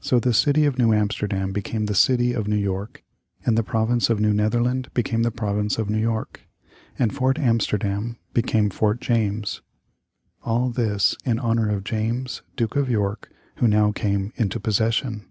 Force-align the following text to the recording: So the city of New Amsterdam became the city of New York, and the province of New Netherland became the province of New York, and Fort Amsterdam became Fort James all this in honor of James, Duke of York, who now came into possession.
So 0.00 0.18
the 0.18 0.32
city 0.32 0.64
of 0.64 0.78
New 0.78 0.94
Amsterdam 0.94 1.52
became 1.52 1.84
the 1.84 1.94
city 1.94 2.32
of 2.32 2.48
New 2.48 2.56
York, 2.56 3.04
and 3.44 3.54
the 3.54 3.62
province 3.62 4.08
of 4.08 4.18
New 4.18 4.32
Netherland 4.32 4.88
became 4.94 5.24
the 5.24 5.30
province 5.30 5.76
of 5.76 5.90
New 5.90 5.98
York, 6.00 6.48
and 6.98 7.14
Fort 7.14 7.38
Amsterdam 7.38 8.16
became 8.32 8.70
Fort 8.70 8.98
James 9.02 9.60
all 10.42 10.70
this 10.70 11.16
in 11.26 11.38
honor 11.38 11.68
of 11.68 11.84
James, 11.84 12.40
Duke 12.56 12.76
of 12.76 12.88
York, 12.88 13.30
who 13.56 13.68
now 13.68 13.92
came 13.92 14.32
into 14.36 14.58
possession. 14.58 15.26